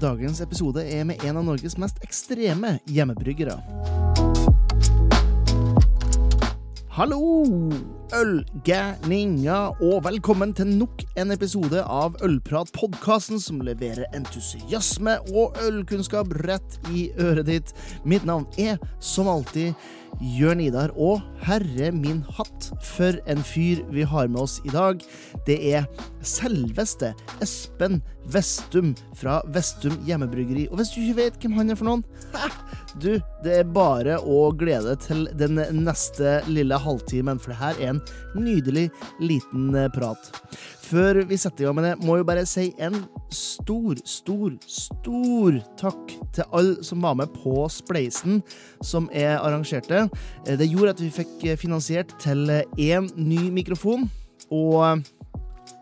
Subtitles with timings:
[0.00, 3.54] Dagens episode er med en av Norges mest ekstreme hjemmebryggere.
[6.92, 7.20] Hallo,
[8.14, 16.30] ølgærninger, og velkommen til nok en episode av Ølprat, podkasten som leverer entusiasme og ølkunnskap
[16.46, 17.74] rett i øret ditt.
[18.04, 19.74] Mitt navn er som alltid
[20.20, 25.02] Jørn Idar, og herre min hatt, for en fyr vi har med oss i dag.
[25.46, 25.88] Det er
[26.24, 27.12] selveste
[27.44, 28.00] Espen
[28.32, 30.66] Vestum fra Vestum hjemmebryggeri.
[30.70, 32.04] Og hvis du ikke vet hvem han er for noen,
[32.96, 37.82] du, det er bare å glede deg til den neste lille halvtimen, for det her
[37.82, 37.95] er en
[38.34, 38.88] nydelig
[39.20, 40.30] liten eh, prat.
[40.86, 43.00] Før vi setter i gang med det, må jo bare si en
[43.34, 48.42] stor, stor, stor takk til alle som var med på Spleisen
[48.84, 50.06] som jeg arrangerte.
[50.46, 52.46] Eh, Det gjorde at vi fikk finansiert til
[52.78, 54.08] én ny mikrofon.
[54.50, 55.02] Og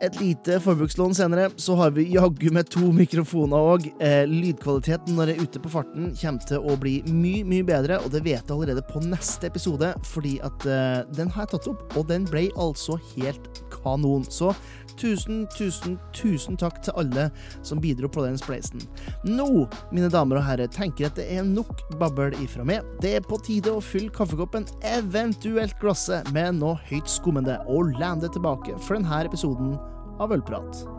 [0.05, 3.87] et lite forbrukslån senere, så har vi jaggu med to mikrofoner òg.
[4.03, 8.01] Eh, lydkvaliteten når jeg er ute på farten, kommer til å bli mye, mye bedre,
[8.03, 11.71] og det vet jeg allerede på neste episode, fordi at eh, den har jeg tatt
[11.75, 13.49] opp, og den ble altså helt
[13.85, 14.25] kanon.
[14.33, 14.53] Så
[15.01, 17.29] tusen, tusen, tusen takk til alle
[17.67, 18.83] som bidro på den spleisen.
[19.27, 22.87] Nå, mine damer og herrer, tenker jeg at det er nok babbel ifra meg.
[23.03, 28.31] Det er på tide å fylle kaffekoppen, eventuelt glasset, med noe høyt skummende, og lande
[28.33, 29.77] tilbake for denne episoden
[30.23, 30.94] av Ølprat.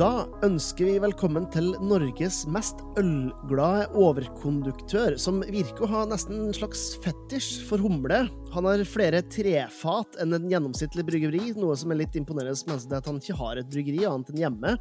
[0.00, 6.56] Da ønsker vi velkommen til Norges mest ølglade overkonduktør, som virker å ha nesten en
[6.56, 8.22] slags fetisj for humle.
[8.54, 12.96] Han har flere trefat enn en gjennomsnittlig bryggeri, noe som er litt imponerende mens det
[12.96, 14.72] at han ikke har et bryggeri annet enn hjemme.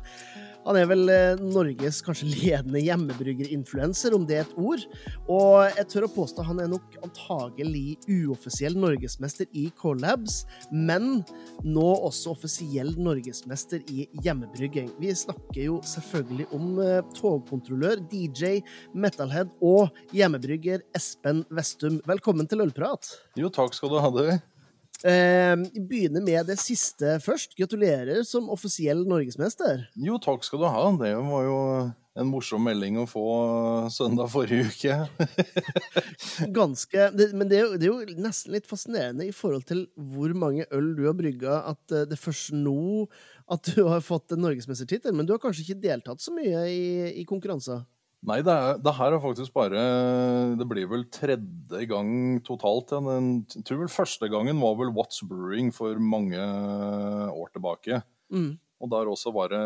[0.70, 4.84] Han er vel eh, Norges kanskje ledende hjemmebryggerinfluenser, om det er et ord.
[5.26, 11.23] Og jeg tør å påstå han er nok antagelig uoffisiell norgesmester i collabs, men
[11.66, 14.92] nå også offisiell norgesmester i hjemmebrygging.
[15.02, 18.60] Vi snakker jo selvfølgelig om eh, togkontrollør, DJ,
[18.93, 21.98] metalhead og hjemmebrygger Espen Vestum.
[22.05, 23.10] Velkommen til Ølprat.
[23.42, 24.14] Jo, takk skal du ha.
[24.22, 24.38] det.
[25.08, 25.55] Eh,
[25.87, 27.55] begynner med det siste først.
[27.60, 29.86] Gratulerer som offisiell norgesmester.
[29.95, 30.86] Jo, takk skal du ha.
[30.99, 31.60] Det var jo
[32.20, 33.26] en morsom melding å få
[33.93, 34.98] søndag forrige uke.
[36.60, 39.86] Ganske det, Men det er, jo, det er jo nesten litt fascinerende i forhold til
[39.95, 43.08] hvor mange øl du har brygga, at eh, det er først nå
[43.49, 45.16] at du har fått en norgesmestertittel.
[45.16, 46.83] Men du har kanskje ikke deltatt så mye i,
[47.21, 47.86] i konkurranser?
[48.27, 49.81] Nei, det, er, det her er faktisk bare
[50.59, 52.09] Det blir vel tredje gang
[52.43, 52.91] totalt.
[52.91, 52.99] Ja.
[53.05, 58.02] Den, jeg tror vel første gangen var vel What's Brewing for mange år tilbake.
[58.27, 58.57] Mm.
[58.80, 59.61] Og der også var det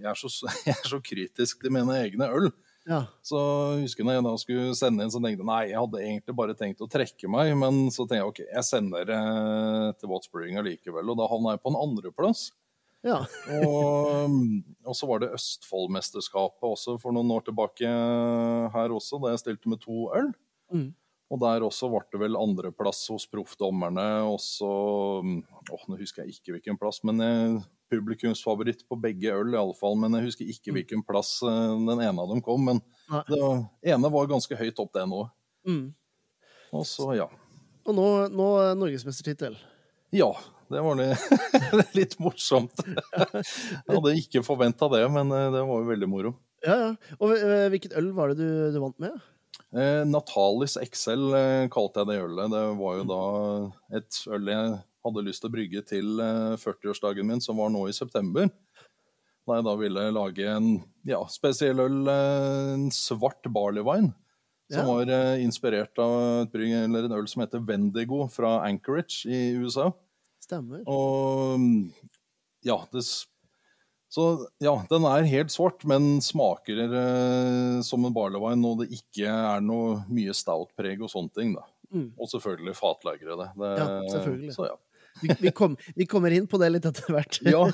[0.00, 0.28] jeg er, så,
[0.68, 2.50] jeg er så kritisk til mine egne øl.
[2.88, 3.04] Ja.
[3.24, 3.38] Så
[3.76, 6.56] jeg husker jeg da skulle sende inn, så tenkte jeg nei, jeg hadde egentlig bare
[6.58, 7.52] tenkt å trekke meg.
[7.60, 11.12] Men så tenkte jeg ok, jeg sender eh, til What's Brewing allikevel.
[11.12, 12.50] Og da havna jeg på en andreplass.
[13.06, 13.18] Ja.
[13.60, 14.38] Og,
[14.88, 17.90] og så var det Østfoldmesterskapet også for noen år tilbake
[18.74, 20.32] her også, da jeg stilte med to øl.
[20.70, 20.90] Mm.
[21.30, 24.06] Og der også ble det vel andreplass hos proffdommerne.
[24.26, 24.70] Og så
[25.22, 27.60] åh, Nå husker jeg ikke hvilken plass, men jeg,
[27.90, 29.94] publikumsfavoritt på begge øl, iallfall.
[30.02, 32.66] Men jeg husker ikke hvilken plass eh, den ene av dem kom.
[32.66, 33.22] Men Nei.
[33.30, 35.22] det ene var ganske høyt opp, det nå.
[35.70, 35.84] Mm.
[36.74, 37.28] Og så, ja.
[37.86, 39.58] Og nå, nå er norgesmestertittel.
[40.14, 40.30] Ja,
[40.70, 41.00] det var
[41.98, 42.82] litt morsomt.
[42.86, 46.34] Jeg hadde ikke forventa det, men eh, det var jo veldig moro.
[46.66, 46.88] Ja, ja.
[47.18, 49.16] Og eh, hvilket øl var det du, du vant med?
[49.70, 52.54] Eh, Natalis XL eh, kalte jeg det ølet.
[52.54, 53.20] Det var jo da
[54.00, 57.86] et øl jeg hadde lyst til å brygge til eh, 40-årsdagen min, som var nå
[57.88, 58.50] i september.
[59.48, 60.72] Da jeg da ville lage en
[61.08, 64.12] ja, spesiell øl, en svart barleyvine.
[64.70, 66.14] Som var uh, inspirert av
[66.44, 69.90] et brygg, eller en øl som heter Vendigo fra Anchorage i USA.
[70.44, 70.84] Stemmer.
[70.90, 71.66] Og
[72.66, 73.04] ja, det,
[74.10, 74.26] så
[74.58, 79.62] ja, den er helt svart, men smaker uh, som en barleyvine, og det ikke er
[79.62, 81.52] noe mye stout-preg og sånne ting.
[81.58, 81.66] da.
[81.90, 82.08] Mm.
[82.18, 83.48] Og selvfølgelig fatlagre det.
[83.58, 84.54] det Ja, selvfølgelig.
[84.56, 84.78] Så ja.
[85.20, 87.40] Vi, vi, kom, vi kommer inn på det litt etter hvert.
[87.44, 87.64] ja.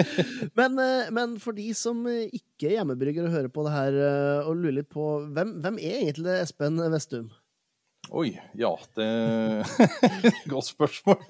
[0.58, 4.48] Men, eh, men for de som ikke er hjemmebrygger og hører på det her eh,
[4.48, 7.30] og lurer litt på hvem, hvem er egentlig Espen Vestum?
[8.10, 9.06] Oi, ja, det
[10.50, 11.20] Godt spørsmål.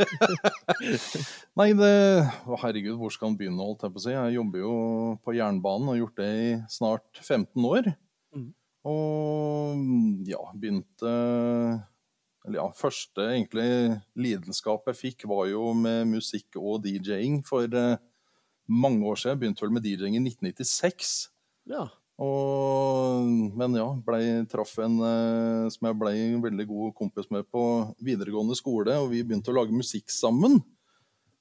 [1.60, 1.90] Nei, det
[2.62, 4.14] herregud, hvor skal han begynne, holdt jeg på å si.
[4.14, 4.74] Jeg jobber jo
[5.24, 7.90] på jernbanen og har gjort det i snart 15 år.
[8.36, 8.48] Mm.
[8.88, 11.14] Og ja, begynte
[12.56, 13.68] ja, første egentlig
[14.18, 18.00] lidenskap jeg fikk, var jo med musikk og DJ-ing for eh,
[18.70, 19.34] mange år siden.
[19.34, 21.14] Jeg begynte vel med DJ-ing i 1996.
[21.70, 21.86] Ja.
[22.20, 23.24] Og,
[23.56, 24.20] men ja, ble,
[24.52, 27.62] traff en eh, som jeg ble en veldig god kompis med på
[28.04, 30.58] videregående skole, og vi begynte å lage musikk sammen.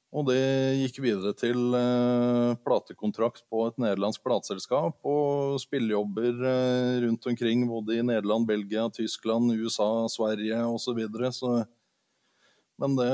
[0.09, 0.39] Og det
[0.79, 7.99] gikk videre til eh, platekontrakt på et nederlandsk plateselskap og spillejobber eh, rundt omkring både
[7.99, 10.87] i Nederland, Belgia, Tyskland, USA, Sverige osv.
[10.87, 11.31] Så videre.
[11.35, 11.53] så
[12.81, 13.13] Men det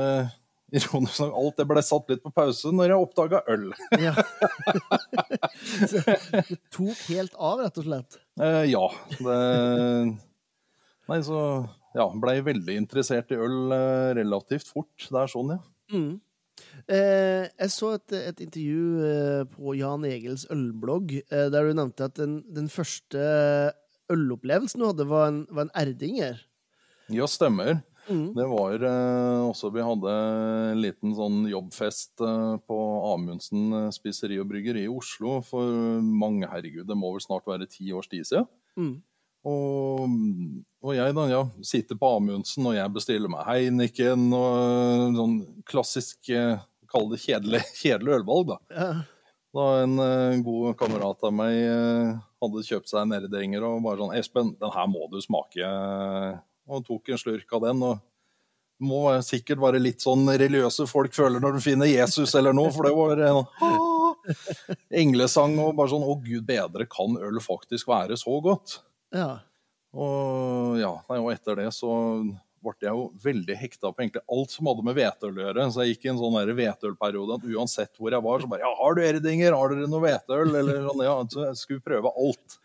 [0.72, 3.68] ironisk nok, alt det ble satt litt på pause når jeg oppdaga øl.
[4.02, 4.14] Ja.
[5.90, 6.16] Så det
[6.74, 8.18] tok helt av, rett og slett.
[8.40, 8.86] Eh, ja.
[9.20, 9.36] Det
[11.06, 11.38] Nei, så
[11.94, 14.90] ja, blei veldig interessert i øl eh, relativt fort.
[15.06, 15.60] Det er sånn, ja.
[15.94, 16.16] Mm.
[16.86, 22.06] Eh, jeg så et, et intervju eh, på Jan Egils ølblogg eh, der du nevnte
[22.06, 23.22] at den, den første
[24.12, 26.38] ølopplevelsen du hadde, var en, var en erdinger.
[27.10, 27.80] Ja, stemmer.
[28.06, 28.36] Mm.
[28.36, 30.12] Det var eh, også Vi hadde
[30.70, 32.78] en liten sånn jobbfest eh, på
[33.10, 35.66] Amundsen spiseri og bryggeri i Oslo for
[36.06, 38.46] mange, herregud, det må vel snart være ti års tid siden.
[38.78, 38.94] Mm.
[39.46, 40.06] Og,
[40.82, 45.36] og jeg da, ja, sitter på Amundsen, og jeg bestiller meg Heineken og sånn
[45.66, 46.30] klassisk,
[46.90, 48.58] kall det kjedelig, kjedelig ølvalg, da.
[48.74, 48.90] Ja.
[49.56, 54.02] Da en uh, god kamerat av meg uh, hadde kjøpt seg en Erdinger og bare
[54.02, 55.70] sånn 'Espen, den her må du smake.'
[56.66, 57.82] Og tok en slurk av den.
[57.86, 58.02] og
[58.76, 62.68] det må sikkert være litt sånn religiøse folk føler når de finner Jesus eller noe,
[62.74, 63.38] for det var en
[65.02, 68.80] englesang og bare sånn 'Å, gud bedre, kan øl faktisk være så godt?'
[69.16, 69.38] ja.
[69.96, 71.88] Og ja, og etter det så
[72.66, 75.66] ble jeg jo veldig hekta på egentlig alt som hadde med hvetøl å gjøre.
[75.72, 78.72] Så jeg gikk i en sånn hvetølperiode at uansett hvor jeg var, så bare Ja,
[78.82, 79.56] har du Erdinger?
[79.56, 80.54] Har dere noe hvetøl?
[80.62, 81.16] Eller sånn, ja.
[81.32, 82.58] Så jeg skulle prøve alt.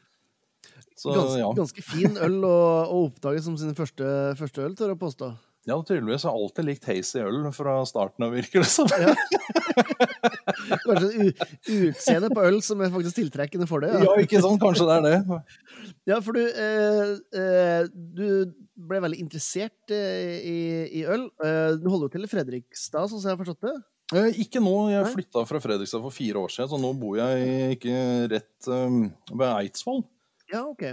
[1.01, 1.53] Så Ganske, ja.
[1.57, 4.05] ganske fin øl å, å oppdage som sin første,
[4.37, 5.31] første øl, tør jeg påstå.
[5.69, 8.89] Ja, tydeligvis har alltid likt hazy øl fra starten av, virker det som.
[8.97, 9.11] Ja.
[10.85, 13.91] Kanskje u- utseendet på øl som er faktisk tiltrekkende for det.
[14.01, 14.61] Ja, ikke sant?
[14.63, 15.39] Kanskje det er det.
[16.09, 18.25] Ja, for du, eh, eh, du
[18.89, 20.57] ble veldig interessert eh, i,
[21.01, 21.27] i øl.
[21.45, 23.75] Eh, du holder jo til i Fredrikstad, sånn som jeg har forstått det?
[24.17, 24.73] Eh, Ikke nå.
[24.91, 27.95] Jeg flytta fra Fredrikstad for fire år siden, så nå bor jeg ikke
[28.33, 30.01] rett um, ved Eidsvoll.
[30.51, 30.89] Ja, ok.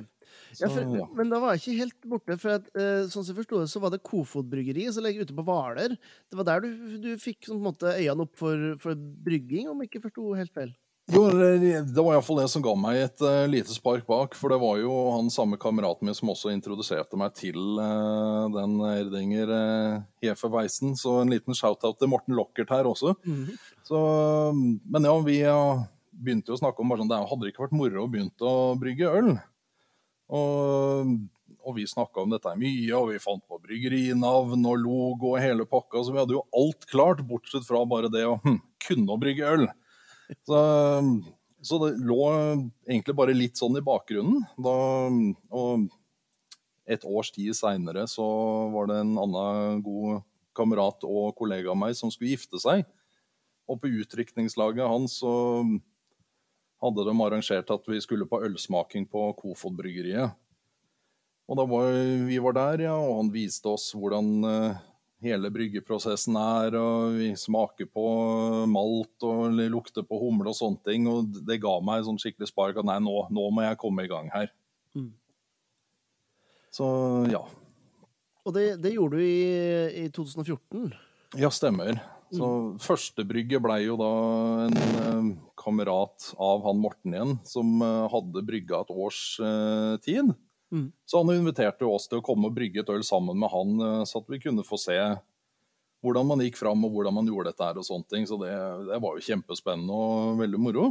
[0.52, 1.06] Så, Ja, for, ja.
[1.18, 3.70] Men da var jeg ikke helt borte, for at, eh, sånn som jeg forsto det,
[3.72, 5.96] så var det Kofod bryggeri som ligger ute på Hvaler.
[6.28, 9.92] Det var der du, du fikk sånn, måte, øynene opp for, for brygging, om jeg
[9.92, 10.76] ikke forsto helt feil.
[11.08, 14.34] Jo, det var iallfall det som ga meg et uh, lite spark bak.
[14.36, 18.74] For det var jo han samme kameraten min som også introduserte meg til uh, den
[18.84, 20.92] Erdinger uh, Hefeweisen.
[21.00, 23.14] Så en liten shout-out til Morten Lockert her også.
[23.88, 24.00] Så,
[24.52, 25.40] men ja, vi
[26.18, 28.74] begynte jo å snakke om bare sånn, det hadde ikke vært moro å begynne å
[28.76, 29.32] brygge øl.
[30.28, 31.12] Og,
[31.64, 35.66] og vi snakka om dette mye, og vi fant på bryggerinavn og logo og hele
[35.68, 36.04] pakka.
[36.04, 39.52] Så vi hadde jo alt klart, bortsett fra bare det å hm, kunne å brygge
[39.56, 39.68] øl.
[40.44, 40.60] Så,
[41.64, 42.22] så det lå
[42.88, 44.44] egentlig bare litt sånn i bakgrunnen.
[44.60, 44.76] Da,
[45.56, 45.88] og
[46.88, 48.26] et års tid seinere så
[48.72, 50.24] var det en annen god
[50.58, 52.84] kamerat og kollega av meg som skulle gifte seg.
[53.68, 55.32] Og på utrykningslaget hans så
[56.82, 60.36] hadde de arrangert at vi skulle på ølsmaking på Kofod-bryggeriet.
[61.48, 61.94] Og da var
[62.28, 64.80] vi var der, ja, og han viste oss hvordan eh,
[65.24, 68.04] hele bryggeprosessen er, og vi smaker på
[68.70, 72.78] malt og lukter på humle og sånne ting, og det ga meg sånn skikkelig spark
[72.78, 74.52] at nei, nå, nå må jeg komme i gang her.
[74.94, 75.10] Mm.
[76.74, 76.86] Så
[77.32, 77.42] ja.
[78.44, 80.92] Og det, det gjorde du i, i 2014.
[81.40, 81.98] Ja, stemmer.
[82.32, 84.12] Så Førstebrygget blei jo da
[84.66, 85.28] en eh,
[85.68, 90.32] kamerat av han Morten igjen, som eh, hadde brygga et års eh, tid.
[90.72, 90.92] Mm.
[91.04, 94.04] Så han inviterte oss til å komme og brygge et øl sammen med han, eh,
[94.08, 94.96] så at vi kunne få se
[96.04, 98.24] hvordan man gikk fram og hvordan man gjorde dette her og sånne ting.
[98.30, 98.54] Så det,
[98.88, 100.88] det var jo kjempespennende og veldig moro.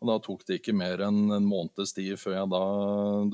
[0.00, 2.62] Og da tok det ikke mer enn en måneds tid før jeg da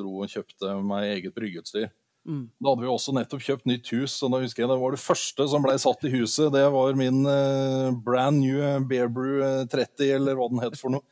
[0.01, 1.93] dro og kjøpte meg eget bryggeutstyr.
[2.27, 2.45] Mm.
[2.59, 5.03] Da hadde vi også nettopp kjøpt nytt hus, og da husker jeg det var det
[5.03, 6.49] første som ble satt i huset.
[6.55, 10.97] Det var min eh, brand new Bear Brew eh, 30, eller hva den het for
[10.97, 11.07] noe.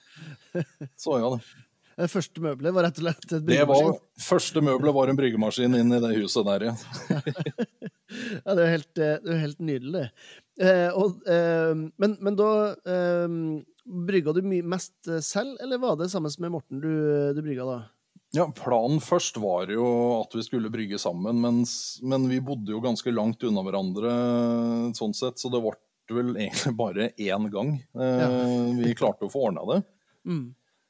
[1.00, 1.30] Så ja,
[1.94, 3.92] Det første møbelet var rett og slett et bryggemaskin?
[3.92, 4.00] det var.
[4.26, 6.74] Første møbelet var en bryggemaskin inn i det huset der, ja.
[8.44, 10.02] Ja, det er helt, eh, det er helt nydelig.
[10.62, 12.50] Eh, og, eh, men, men da
[12.86, 13.38] eh,
[14.06, 16.92] brygga du mest eh, selv, eller var det sammen med Morten du,
[17.34, 17.78] du brygga da?
[18.34, 19.84] Ja, Planen først var jo
[20.18, 24.14] at vi skulle brygge sammen, mens, men vi bodde jo ganske langt unna hverandre
[24.98, 25.76] sånn sett, så det ble
[26.10, 28.30] vel egentlig bare én gang eh, Ja.
[28.80, 29.78] vi klarte å få ordna det.
[30.26, 30.48] Mm.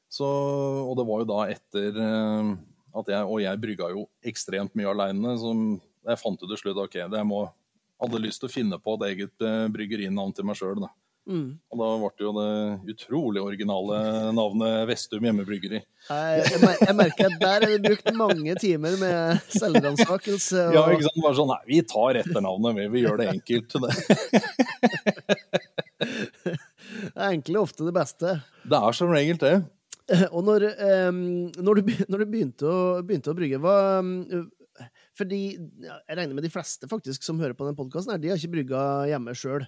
[0.08, 2.54] Så, og det var jo da etter eh,
[2.94, 5.50] at jeg Og jeg brygga jo ekstremt mye aleine, så
[6.06, 7.40] jeg fant jo til slutt ok, det jeg må,
[8.00, 10.86] hadde lyst til å finne på et eget eh, bryggerinavn til meg sjøl.
[11.24, 11.56] Mm.
[11.72, 13.98] Og da ble det jo det utrolig originale
[14.36, 15.80] navnet Vestum Hjemmebryggeri.
[15.80, 20.66] Jeg, jeg, mer- jeg merker at der er det brukt mange timer med selvransakelse.
[20.76, 21.22] Ja, ikke sant?
[21.24, 23.78] Bare sånn, nei, vi tar etternavnet, vi, vi gjør det enkelt.
[23.84, 23.92] Det.
[27.14, 28.34] Det er ofte det beste.
[28.68, 29.54] Det er som regel det.
[30.34, 30.66] Og når,
[31.08, 34.50] um, når, du, når, du, begynte å, begynte å brygge, hva um,
[35.16, 38.56] Fordi jeg regner med de fleste faktisk som hører på den podkasten, de har ikke
[38.58, 39.64] brygga hjemme sjøl.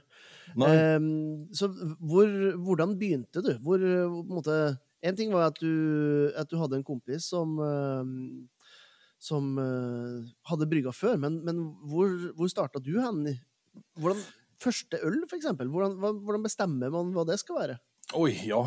[0.54, 1.66] Um, så
[1.98, 2.28] hvor,
[2.62, 3.52] hvordan begynte du?
[3.64, 4.58] Hvor, på en måte
[5.04, 7.58] En ting var at du, at du hadde en kompis som
[9.22, 13.22] som uh, hadde brygga før, men, men hvor, hvor starta du hen?
[13.96, 14.20] Hvordan,
[14.62, 15.70] første øl, for eksempel.
[15.72, 17.78] Hvordan, hvordan bestemmer man hva det skal være?
[18.14, 18.60] Oi, ja,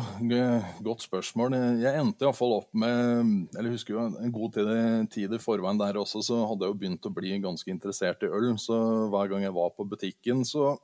[0.84, 1.54] godt spørsmål.
[1.80, 4.68] Jeg endte iallfall opp med Eller husker jo en god tid,
[5.14, 8.28] tid, i forveien der også, så hadde jeg jo begynt å bli ganske interessert i
[8.28, 8.52] øl.
[8.60, 8.76] Så
[9.08, 10.74] hver gang jeg var på butikken, så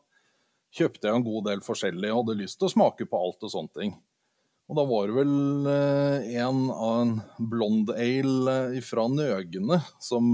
[0.76, 2.10] kjøpte jeg en god del forskjellig.
[2.12, 3.96] og hadde lyst til å smake på alt og sånne ting.
[4.66, 10.26] Og da var det vel eh, en av en blond ale eh, fra Nøgene som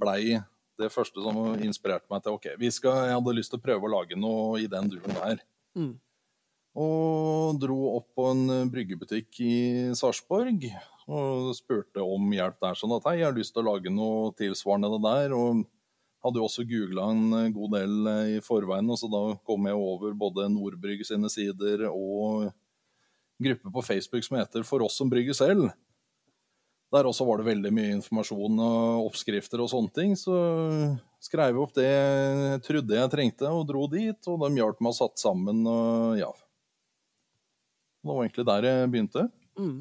[0.00, 0.36] blei
[0.80, 3.88] det første som inspirerte meg til ok, vi skal, jeg hadde lyst til å prøve
[3.88, 5.42] å lage noe i den duren der.
[5.76, 5.94] Mm.
[6.80, 9.56] Og dro opp på en eh, bryggebutikk i
[9.96, 10.68] Sarpsborg
[11.10, 12.76] og spurte om hjelp der.
[12.78, 15.34] Sånn at hei, jeg har lyst til å lage noe tilsvarende det der.
[15.34, 15.64] Og
[16.24, 19.68] hadde jo også googla en eh, god del eh, i forveien, og så da kom
[19.68, 22.50] jeg over både Nordbrygge sine sider og
[23.40, 25.70] gruppe på Facebook som heter For oss som brygger selv.
[26.90, 30.16] Der også var det veldig mye informasjon og oppskrifter og sånne ting.
[30.18, 30.34] Så
[31.22, 34.18] skrev jeg opp det jeg trodde jeg trengte, og dro dit.
[34.26, 35.62] Og de hjalp meg å satt sammen.
[35.70, 36.32] og ja,
[38.00, 39.26] det var egentlig der jeg begynte.
[39.60, 39.80] Mm.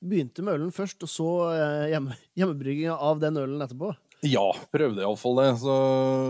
[0.00, 3.92] Begynte med ølen først, og så eh, hjemme, hjemmebrygginga av den ølen etterpå?
[4.26, 5.50] Ja, prøvde iallfall det.
[5.62, 5.74] Så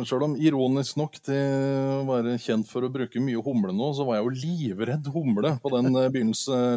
[0.07, 1.41] selv om ironisk nok til
[1.97, 5.57] å være kjent for å bruke mye humle nå, så var jeg jo livredd humle
[5.63, 6.11] på den, eh,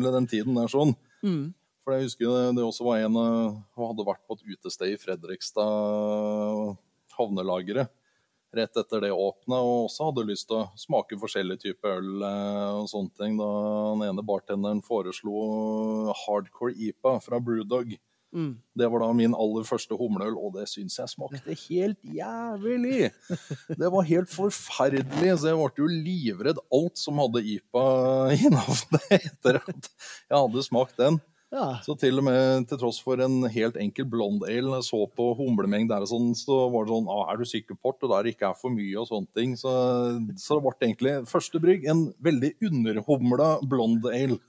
[0.08, 0.96] den tiden der sånn.
[1.22, 1.54] Mm.
[1.84, 5.00] For jeg husker det, det også var en som hadde vært på et utested i
[5.02, 6.78] Fredrikstad
[7.14, 7.92] havnelageret
[8.54, 12.82] rett etter det åpna, og også hadde lyst til å smake forskjellige typer øl eh,
[12.84, 13.38] og sånne ting.
[13.40, 13.50] Da
[13.96, 17.96] den ene bartenderen foreslo hardcore IPA fra Brewdog.
[18.34, 18.54] Mm.
[18.76, 23.12] Det var da min aller første humleøl, og det syns jeg smakte helt jævlig!
[23.82, 27.86] Det var helt forferdelig, så jeg ble jo livredd alt som hadde IPA
[28.34, 31.22] i navnet etter at jeg hadde smakt den.
[31.54, 31.66] Ja.
[31.86, 35.92] Så til og med til tross for en helt enkel blond ale, så på humlemengd
[35.92, 38.30] der og sånn, så var det sånn ah, Er du sikker på at det der
[38.32, 39.54] ikke er for mye og sånne ting?
[39.60, 39.74] Så,
[40.42, 44.40] så det ble egentlig første brygg en veldig underhumla blond ale.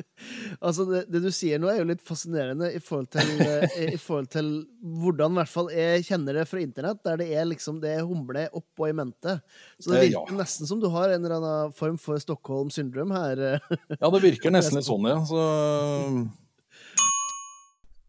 [0.66, 4.00] altså, det, det, du sier nå, er jo litt fascinerende i forhold til, eh, i
[4.00, 7.80] forhold til hvordan i hvert fall jeg kjenner det fra internett, der det er liksom
[7.82, 9.38] det humle oppå i mente.
[9.78, 10.40] Så det eh, virker ja.
[10.42, 13.60] nesten som du har en eller annen form for Stockholm syndrom her.
[13.60, 15.18] ja, det virker nesten litt sånn, ja.
[15.28, 15.44] Så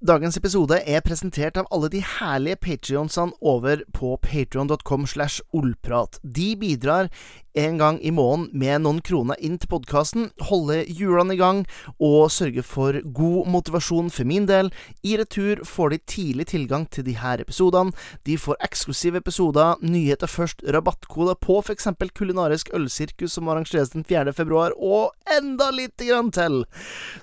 [0.01, 6.17] Dagens episode er presentert av alle de herlige patrionsene over på patrion.com slash ollprat.
[6.23, 7.11] De bidrar
[7.53, 11.63] en gang i måneden med noen kroner inn til podkasten, holde hjulene i gang
[11.99, 14.71] og sørge for god motivasjon for min del.
[15.03, 17.91] I retur får de tidlig tilgang til de her episodene.
[18.25, 21.89] De får eksklusive episoder, nyheter først, rabattkoder på f.eks.
[22.15, 24.33] kulinarisk ølsirkus som arrangeres den 4.
[24.33, 26.63] februar, og enda lite grann til.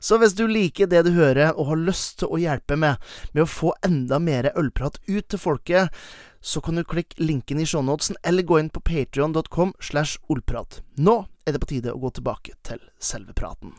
[0.00, 2.96] Så hvis du liker det du hører og har lyst til å hjelpe med
[3.32, 5.94] med å få enda mer ølprat ut til folket,
[6.40, 10.82] så kan du klikke linken i shownotesen eller gå inn på patrion.com slash ollprat.
[10.96, 13.72] Nå er det på tide å gå tilbake til selve praten.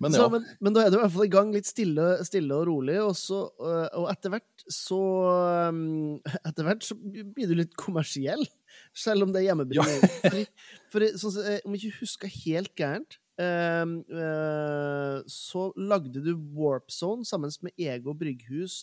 [0.00, 0.20] Men, ja.
[0.20, 2.66] så, men, men, da er du i hvert fall i gang litt stille, stille og
[2.68, 4.98] rolig, og, så, og etter hvert så
[6.42, 8.44] Etter hvert så blir du litt kommersiell,
[8.92, 10.02] selv om det er hjemmebringing.
[10.04, 10.44] Ja.
[10.92, 13.16] for, for sånn, om jeg ikke husker helt gærent,
[15.30, 18.80] så lagde du Warp Zone sammen med Ego Brygghus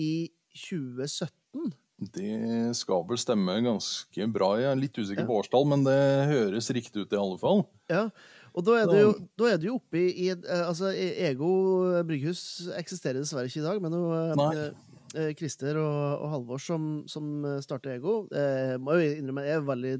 [0.00, 1.74] i 2017.
[2.14, 4.54] Det skal vel stemme ganske bra.
[4.58, 5.98] Jeg er litt usikker på årstall, men det
[6.30, 7.62] høres riktig ut i alle fall.
[7.92, 8.08] Ja,
[8.54, 9.12] og da er du jo,
[9.46, 11.50] er du jo oppe i, i eh, Altså, e- Ego
[12.06, 14.04] brygghus eksisterer dessverre ikke i dag, men jo
[15.38, 18.24] Krister eh, og, og Halvor som, som starter Ego.
[18.34, 19.94] Eh, må jo innrømme, jeg er veldig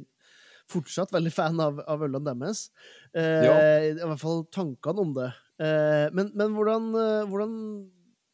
[0.70, 2.68] fortsatt veldig fan av, av ølene deres.
[3.16, 3.56] Eh, ja.
[3.90, 5.30] I hvert fall tankene om det.
[5.62, 6.88] Eh, men, men hvordan,
[7.30, 7.58] hvordan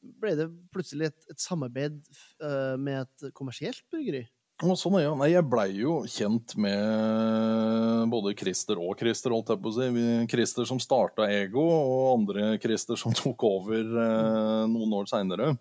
[0.01, 1.99] ble det plutselig et, et samarbeid
[2.43, 4.25] eh, med et kommersielt bryggeri.
[4.61, 5.15] Og sånn, ja.
[5.17, 9.89] Nei, jeg blei jo kjent med både Christer og Christer, holdt jeg på å si.
[10.29, 15.55] Christer som starta Ego, og andre Christer som tok over eh, noen år seinere.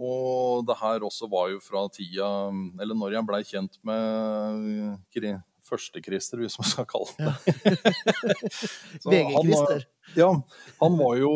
[0.00, 2.24] Og det her også var jo fra tida
[2.80, 4.94] Eller når jeg blei kjent med
[5.70, 7.34] første Christer, hvis man skal kalle det.
[9.06, 9.84] VG-Krister.
[10.18, 10.30] Ja,
[10.82, 11.32] han var jo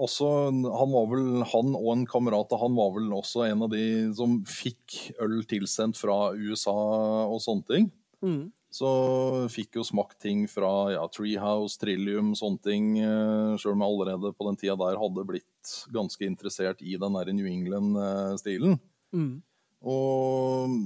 [0.00, 3.84] også, han var vel, han og en kamerat han var vel også en av de
[4.16, 6.76] som fikk øl tilsendt fra USA
[7.26, 7.90] og sånne ting.
[8.24, 8.48] Mm.
[8.70, 8.88] Så
[9.50, 12.92] fikk jo smakt ting fra ja, Treehouse, Trillium, sånne ting.
[13.02, 17.18] eh, Sjøl om jeg allerede på den tida der hadde blitt ganske interessert i den
[17.18, 18.78] der New England-stilen.
[19.10, 19.40] Mm.
[19.90, 20.78] Og,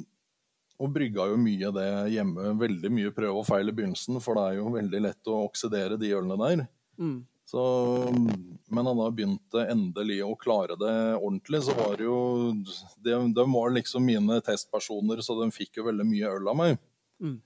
[0.85, 2.55] og brygga jo mye det hjemme.
[2.61, 5.99] Veldig mye prøve og feil i begynnelsen, for det er jo veldig lett å oksidere
[6.01, 6.67] de ølene der.
[7.01, 7.23] Mm.
[7.45, 7.63] Så,
[8.73, 12.21] men han da begynte endelig å klare det ordentlig, så var det jo
[13.05, 16.79] De, de var liksom mine testpersoner, så de fikk jo veldig mye øl av meg.
[17.21, 17.37] Mm.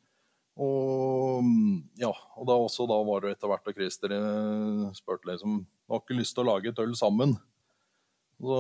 [0.59, 1.51] Og
[1.99, 6.01] ja, og da også da var det etter hvert og Christer eh, spurte liksom Har
[6.03, 7.37] ikke lyst til å lage et øl sammen.
[8.39, 8.57] Så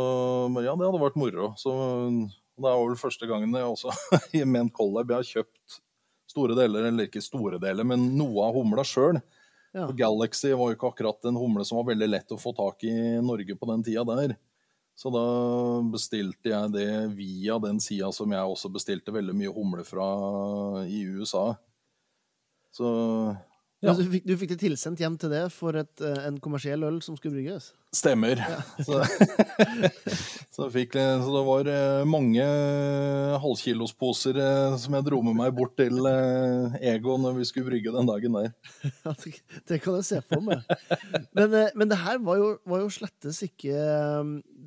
[0.50, 1.52] men ja, det hadde vært moro.
[1.58, 1.72] Så
[2.58, 3.94] det er vel første gangen jeg også
[4.38, 5.80] i Ment collab jeg har kjøpt
[6.28, 9.20] store deler, eller ikke store deler, men noe av humla sjøl.
[9.76, 9.86] Ja.
[9.96, 12.92] Galaxy var jo ikke akkurat en humle som var veldig lett å få tak i
[12.92, 14.36] i Norge på den tida der.
[14.98, 15.24] Så da
[15.92, 20.08] bestilte jeg det via den sida som jeg også bestilte veldig mye humle fra
[20.90, 21.52] i USA.
[22.74, 22.88] Så
[23.78, 23.92] Ja.
[23.92, 26.82] ja, du, fikk, du fikk det tilsendt hjem til det for et, eh, en kommersiell
[26.88, 27.72] øl som skulle brygges?
[27.94, 28.40] stemmer.
[28.86, 29.00] Så,
[30.56, 32.44] så, fikk, så det var eh, mange
[33.42, 38.08] halvkilosposer eh, som jeg dro med meg bort til Ego når vi skulle brygge den
[38.08, 38.52] dagen der.
[39.68, 40.64] Det, kan jeg se for meg.
[41.36, 43.78] Men, men det her var jo, var jo slettes ikke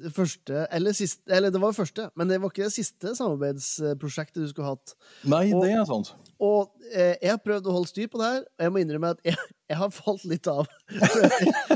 [0.04, 3.14] det første eller, siste, eller det var det første, men det var ikke det siste
[3.18, 4.94] samarbeidsprosjektet du skulle hatt.
[5.30, 6.14] Nei, Og- det er sant.
[6.42, 9.12] Og eh, jeg har prøvd å holde styr på det her, og jeg må innrømme
[9.14, 9.36] at jeg,
[9.70, 10.66] jeg har falt litt av.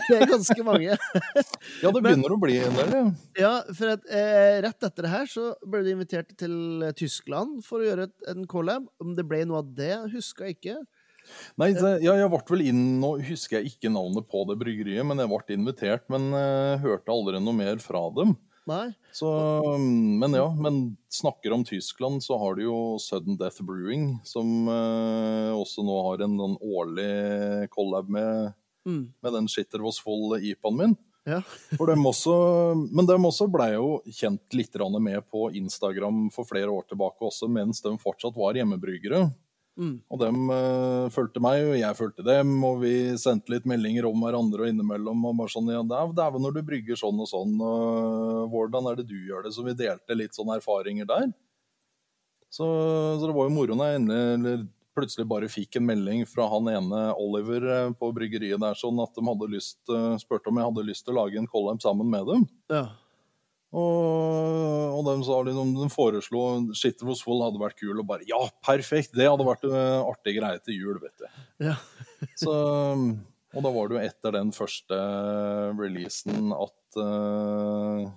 [0.09, 0.97] det er ganske mange.
[1.83, 3.03] Ja, det begynner å bli en del, ja.
[3.39, 7.81] Ja, for at, eh, rett etter det her så ble du invitert til Tyskland for
[7.83, 8.87] å gjøre et, en collab.
[9.03, 10.77] Om det ble noe av det, husker jeg ikke.
[11.61, 15.05] Nei, det, ja, jeg ble vel inn Nå husker jeg ikke navnet på det bryggeriet,
[15.07, 16.05] men jeg ble invitert.
[16.11, 18.35] Men uh, hørte aldri noe mer fra dem.
[18.65, 18.89] Nei?
[19.13, 19.29] Så,
[19.77, 25.53] men ja, men snakker om Tyskland, så har de jo Sudden Death Brewing, som uh,
[25.53, 28.53] også nå har en, en årlig collab med,
[28.85, 29.13] Mm.
[29.17, 30.91] med den Shitter Was Full-IPA-en min.
[31.25, 31.39] Ja.
[31.77, 32.33] For dem også,
[32.93, 37.49] men de også blei jo kjent litt med på Instagram for flere år tilbake også,
[37.49, 39.23] mens de fortsatt var hjemmebryggere.
[39.75, 39.95] Mm.
[40.07, 44.21] Og de uh, fulgte meg, og jeg fulgte dem, og vi sendte litt meldinger om
[44.23, 45.25] hverandre og innimellom.
[45.27, 48.91] Og bare sånn, ja, det er, vel når du brygger sånn og sånn, og hvordan
[48.91, 49.55] er det du gjør det?
[49.55, 51.27] Så vi delte litt sånne erfaringer der.
[52.49, 52.65] Så,
[53.19, 54.57] så det var jo moro når jeg endelig,
[54.95, 59.11] plutselig bare fikk en melding fra han ene Oliver eh, på bryggeriet der, sånn at
[59.15, 62.07] de hadde lyst, eh, spurte om jeg hadde lyst til å lage en collab sammen
[62.11, 62.45] med dem.
[62.71, 62.85] Ja.
[63.75, 66.43] Og, og de, sa liksom, de foreslo
[66.77, 69.15] Skitter hos Vold hadde vært kul, og bare ja, perfekt!
[69.17, 71.25] Det hadde vært en artig greie til jul, vet du.
[71.67, 71.75] Ja.
[72.41, 74.99] Så, og da var det jo etter den første
[75.75, 78.07] releasen at uh,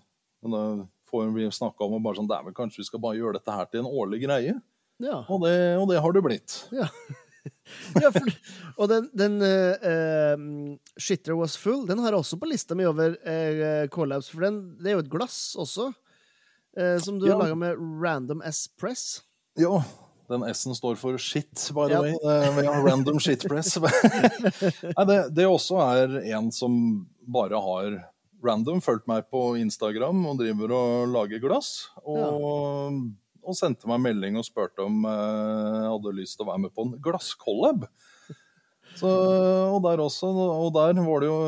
[0.47, 0.63] Da
[1.11, 3.71] får vi snakka om og bare sånn Dæven, kanskje vi skal bare gjøre dette her
[3.71, 4.59] til en årlig greie?
[5.03, 5.23] ja.
[5.31, 6.61] Og det, og det har det blitt.
[6.75, 6.89] ja.
[8.03, 8.29] ja for,
[8.79, 10.43] og den, den eh,
[11.01, 14.61] Shitter Was Full, den har jeg også på lista mi over uh, collabs, for den,
[14.83, 15.91] det er jo et glass også,
[16.79, 17.35] uh, som du Ja.
[17.37, 19.23] har laga med Random S-Press.
[19.59, 19.81] Ja,
[20.29, 22.01] den S-en står for shit, by the Ja.
[22.05, 22.13] way.
[22.23, 23.79] Uh, ja, random shit press.
[23.81, 26.75] Nei, det, det også er en som
[27.29, 27.97] bare har
[28.45, 31.89] random fulgt meg på Instagram og driver og lager glass.
[32.05, 32.93] Og,
[33.49, 36.75] og sendte meg melding og spurte om eh, jeg hadde lyst til å være med
[36.77, 37.89] på en glasskollab.
[38.99, 39.09] Så,
[39.71, 41.41] og der også, og der var det jo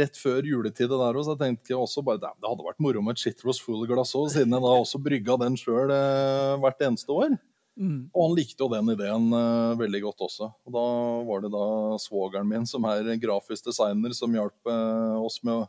[0.00, 3.02] rett før juletid der også, så jeg tenkte også bare "Dæven, det hadde vært moro
[3.04, 7.12] med et Shitros full-glass òg, siden jeg da også brygga den sjøl eh, hvert eneste
[7.12, 7.36] år.
[7.74, 8.06] Mm.
[8.14, 10.50] Og han likte jo den ideen eh, veldig godt også.
[10.64, 10.86] Og da
[11.28, 11.66] var det da
[12.00, 15.68] svogeren min, som er grafisk designer, som hjalp eh, oss med å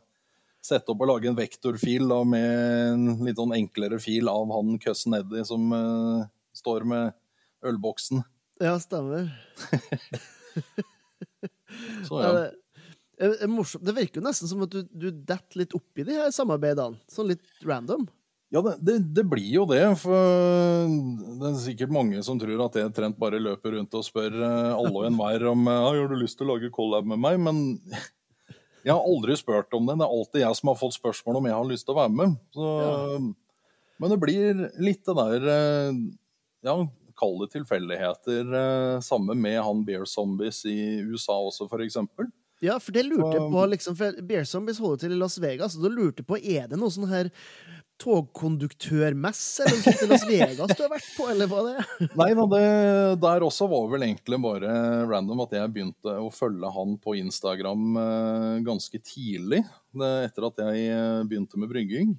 [0.66, 2.50] sette opp og lage en vektorfil da, med
[2.92, 6.26] en litt sånn enklere fil av han køssen Eddie som uh,
[6.56, 7.14] står med
[7.66, 8.22] ølboksen.
[8.62, 9.30] Ja, stemmer.
[12.06, 12.30] Så Ja.
[13.16, 13.80] Det, er, er morsomt.
[13.86, 17.00] det virker jo nesten som at du, du detter litt oppi de her samarbeidene.
[17.08, 18.04] Sånn litt random.
[18.52, 19.80] Ja, det, det, det blir jo det.
[19.98, 20.92] For
[21.40, 24.74] det er sikkert mange som tror at jeg trent bare løper rundt og spør eh,
[24.76, 27.40] alle og enhver om eh, «Ja, har du lyst til å lage collab med meg.
[27.42, 27.56] Men
[28.86, 29.96] jeg har aldri spurt om det.
[29.98, 32.14] Det er alltid jeg som har fått spørsmål om jeg har lyst til å være
[32.14, 32.36] med.
[32.54, 32.68] Så,
[33.98, 35.98] Men det blir litt det der eh,
[36.68, 36.76] Ja,
[37.18, 38.50] kall det tilfeldigheter.
[38.60, 42.30] eh, Samme med han Bear Zombies i USA også, for eksempel.
[42.64, 45.74] Ja, for det lurte jeg på, liksom, for Bear Zombies holder til i Las Vegas,
[45.76, 47.28] og da lurte jeg på, er det noe sånn her
[48.02, 51.90] togkonduktørmesse eller noe sånt i Las Vegas du har vært på, eller hva det er?
[52.20, 52.64] Nei da, det
[53.22, 54.72] der også var vel egentlig bare
[55.08, 59.62] random at jeg begynte å følge han på Instagram eh, ganske tidlig,
[59.96, 62.14] det, etter at jeg eh, begynte med brygging.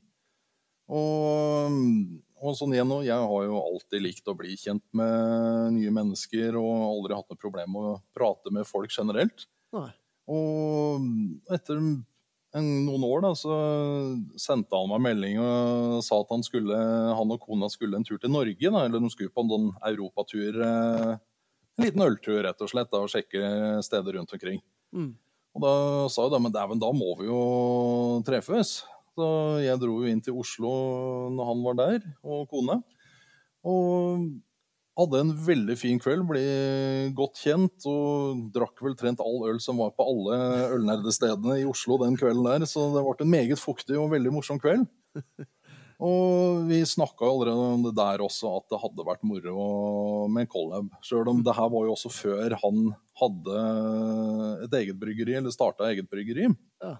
[0.88, 1.78] Og,
[2.40, 6.58] og sånn igjen og jeg har jo alltid likt å bli kjent med nye mennesker
[6.60, 9.50] og aldri hatt noe problem med å prate med folk generelt.
[9.76, 9.90] Nei.
[10.32, 11.04] Og
[11.56, 11.80] etter
[12.56, 13.56] noen år da, så
[14.40, 16.78] sendte han meg melding og sa at han, skulle,
[17.18, 18.72] han og kona skulle en tur til Norge.
[18.72, 20.62] Da, eller de skulle på en sånn europatur.
[20.64, 21.14] Eh,
[21.78, 24.62] en liten øltur, rett og slett, da, og sjekke steder rundt omkring.
[24.96, 25.12] Mm.
[25.58, 25.74] Og da
[26.14, 27.42] sa jeg da, men dæven, da må vi jo
[28.26, 28.80] treffes.
[29.18, 29.28] Så
[29.64, 30.72] jeg dro jo inn til Oslo
[31.34, 32.80] når han var der, og kone.
[33.68, 34.28] Og
[34.98, 36.42] hadde en veldig fin kveld, ble
[37.18, 40.40] godt kjent og drakk vel trent all øl som var på alle
[40.78, 42.66] ølnerdestedene i Oslo den kvelden der.
[42.70, 44.88] Så det ble en meget fuktig og veldig morsom kveld.
[45.98, 50.52] Og vi snakka allerede om det der også, at det hadde vært moro med en
[50.52, 50.92] collab.
[51.02, 53.64] Sjøl om det her var jo også før han hadde
[54.68, 56.52] et eget bryggeri, eller starta eget bryggeri.
[56.84, 56.94] Ja.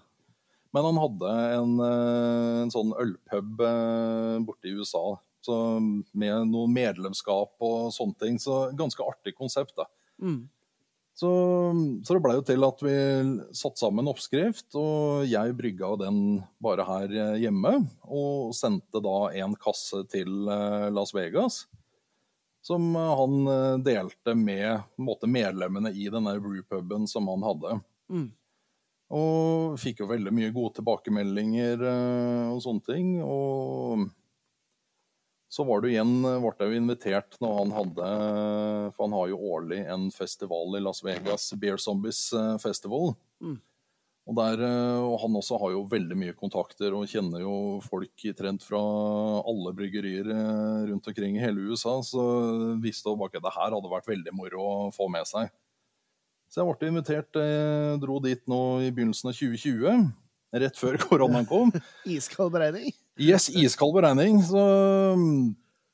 [0.74, 5.14] Men han hadde en, eh, en sånn ølpub eh, borte i USA
[5.48, 8.38] med noe medlemskap og sånne ting.
[8.42, 9.88] Så ganske artig konsept, da.
[10.22, 10.46] Mm.
[11.18, 11.30] Så,
[12.06, 12.94] så det blei jo til at vi
[13.58, 16.20] satte sammen oppskrift, og jeg brygga den
[16.62, 17.72] bare her hjemme.
[18.06, 21.64] Og sendte da en kasse til eh, Las Vegas,
[22.62, 23.50] som han
[23.82, 27.80] delte med måte, medlemmene i denne brewpuben som han hadde.
[28.14, 28.28] Mm.
[29.18, 31.82] Og fikk jo veldig mye gode tilbakemeldinger
[32.52, 33.14] og sånne ting.
[33.24, 34.04] Og
[35.48, 38.08] så var det igjen, ble jeg invitert når han hadde
[38.92, 43.14] For han har jo årlig en festival i Las Vegas, Beer Zombies eh, Festival.
[43.40, 43.56] Mm.
[44.28, 44.60] Og, der,
[45.00, 48.80] og han også har jo veldig mye kontakter og kjenner jo folk i trent fra
[49.40, 50.28] alle bryggerier
[50.90, 51.94] rundt omkring i hele USA.
[52.04, 52.26] Så
[52.84, 55.48] visste han at det her hadde vært veldig moro å få med seg.
[56.52, 57.40] Så jeg ble invitert,
[58.04, 60.12] dro dit nå i begynnelsen av 2020.
[60.56, 61.72] Rett før koronaen kom.
[62.08, 62.92] Iskald beregning?
[63.20, 64.40] Yes, iskald beregning.
[64.46, 64.62] Så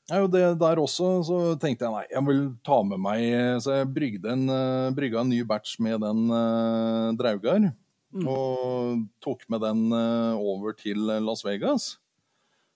[0.07, 3.23] ja, jo det der også, så tenkte jeg nei, jeg vil ta med meg
[3.63, 4.45] Så jeg brygde en,
[4.93, 7.71] brygga en ny batch med den uh, Draugar.
[8.15, 8.27] Mm.
[8.31, 11.95] Og tok med den uh, over til Las Vegas.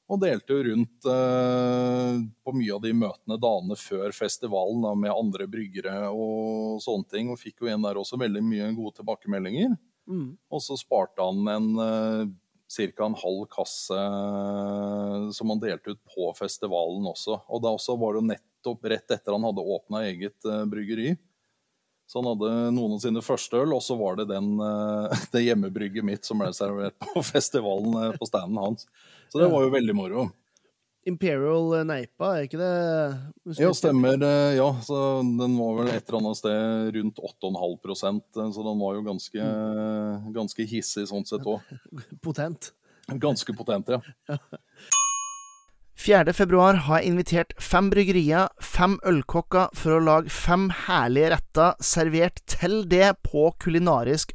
[0.10, 5.14] Og delte jo rundt uh, på mye av de møtene dagene før festivalen da, med
[5.14, 7.30] andre bryggere og sånne ting.
[7.30, 9.78] Og fikk jo igjen der også veldig mye gode tilbakemeldinger.
[10.10, 10.30] Mm.
[10.50, 12.28] Og så sparte han en eh,
[12.96, 13.06] ca.
[13.06, 17.42] en halv kasse eh, som han delte ut på festivalen også.
[17.48, 21.14] Og da også var det nettopp rett etter han hadde åpna eget eh, bryggeri.
[22.10, 24.56] Så han hadde noen av sine første øl, og så var det den,
[25.34, 28.90] det hjemmebrygget mitt som ble servert på festivalen på standen hans.
[29.30, 30.24] Så det var jo veldig moro.
[31.10, 34.16] Imperial Neipa, er ikke det Ja, stemmer.
[34.22, 38.96] eh, Ja, så den var vel et eller annet sted rundt 8,5 så den var
[39.00, 39.50] jo ganske,
[40.36, 41.60] ganske hissig sånn sett òg.
[42.26, 42.72] Potent.
[43.10, 44.00] Ganske potent, ja.
[46.00, 46.32] 4.
[46.32, 52.40] februar har jeg invitert fem bryggerier, fem ølkokker, for å lage fem herlige retter servert
[52.48, 54.32] til det på kulinarisk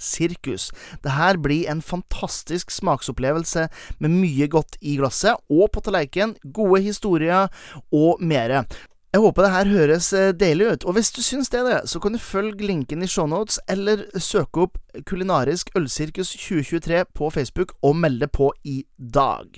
[0.00, 0.70] ølsirkus.
[1.04, 3.68] Dette blir en fantastisk smaksopplevelse
[4.00, 7.48] med mye godt i glasset og på tallerkenen, gode historier
[7.92, 8.64] og mere.
[9.10, 10.08] Jeg håper det her høres
[10.38, 13.08] deilig ut, og hvis du syns det, er det, så kan du følge linken i
[13.10, 19.50] shownotes, eller søke opp Kulinarisk ølsirkus 2023 på Facebook og melde på i dag.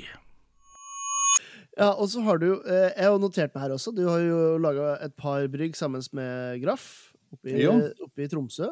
[1.76, 3.92] Ja, og så har du eh, Jeg har notert meg her også.
[3.96, 8.68] Du har jo laga et par brygg sammen med Graff oppe i, oppe i Tromsø.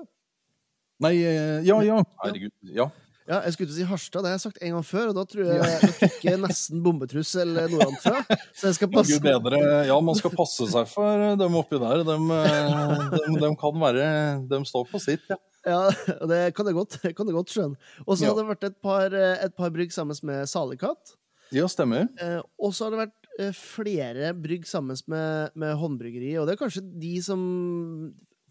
[1.00, 2.02] Nei, eh, ja, ja.
[2.24, 2.52] Herregud.
[2.76, 2.90] Ja.
[3.30, 5.14] Ja, jeg skulle til å si Harstad, det har jeg sagt en gang før, og
[5.20, 8.24] da tror jeg jeg fikk nesten bombetrussel nordafra.
[8.58, 9.60] Så jeg skal passe Gud bedre.
[9.86, 12.02] Ja, man skal passe seg for dem oppi der.
[12.08, 14.08] De, kan være
[14.50, 15.38] De står på sitt, ja.
[15.68, 15.80] Ja,
[16.26, 17.76] det kan jeg godt, kan jeg godt skjønne.
[18.06, 18.32] Og så Ja.
[18.32, 21.14] har det vært et par, eh, et par brygg sammen med Salikat.
[21.52, 22.08] Ja, stemmer.
[22.18, 26.56] Eh, og så har det vært eh, flere brygg sammen med, med håndbryggeri, og det
[26.56, 27.44] er kanskje de som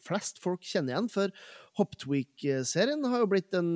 [0.05, 1.33] flest folk kjenner igjen, for
[1.79, 3.69] Hoptweek-serien har jo blitt en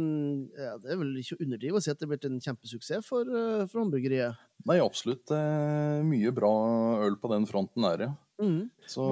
[0.57, 3.07] ja, Det er vel ikke å underdrive å si at det har blitt en kjempesuksess
[3.07, 4.39] for, eh, for håndbryggeriet.
[4.67, 5.31] Nei, absolutt.
[5.31, 6.53] eh, Mye bra
[7.07, 8.13] øl på den fronten der, ja.
[8.43, 8.65] Mm.
[8.89, 9.03] Så.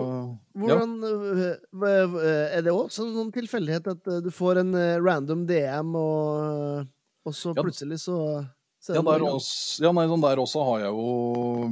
[0.57, 4.73] Hvordan øh, Er det også noen tilfeldighet at øh, du får en
[5.05, 6.89] random DM, og,
[7.23, 8.17] og så plutselig så,
[8.89, 11.69] er Ja, der også, ja, nei, sånn der også har jeg jo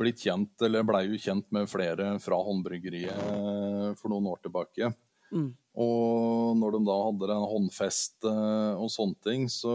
[0.00, 4.90] blitt kjent, eller blei jo kjent med flere fra håndbryggeriet for noen år tilbake.
[5.30, 5.50] Mm.
[5.80, 9.72] Og når de da hadde den håndfest eh, og sånne ting, så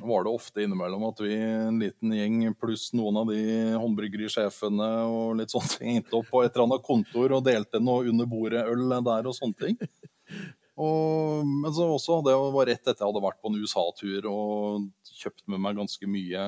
[0.00, 3.42] var det ofte innimellom at vi, en liten gjeng pluss noen av de
[3.76, 8.08] håndbryggerisjefene og litt sånne ting, endte opp på et eller annet kontor og delte noe
[8.08, 9.80] under bordet-øl der og sånne ting.
[10.82, 14.86] Og, men så også, det var rett etter jeg hadde vært på en USA-tur og
[15.20, 16.46] kjøpt med meg ganske mye